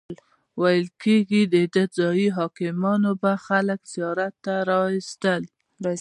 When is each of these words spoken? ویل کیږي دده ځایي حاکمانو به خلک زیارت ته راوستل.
ویل 0.61 0.85
کیږي 1.03 1.41
دده 1.53 1.83
ځایي 1.97 2.27
حاکمانو 2.37 3.11
به 3.21 3.31
خلک 3.45 3.79
زیارت 3.93 4.33
ته 4.45 4.53
راوستل. 4.69 5.43